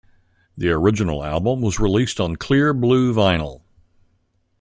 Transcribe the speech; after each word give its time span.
The 0.57 0.71
original 0.71 1.23
album 1.23 1.61
was 1.61 1.79
released 1.79 2.19
on 2.19 2.35
clear 2.35 2.73
blue 2.73 3.13
vinyl. 3.13 3.61